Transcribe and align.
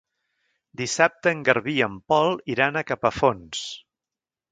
Dissabte 0.79 1.33
en 1.35 1.43
Garbí 1.49 1.75
i 1.81 1.83
en 1.87 1.99
Pol 2.13 2.33
iran 2.53 2.79
a 2.79 2.83
Capafonts. 2.93 3.61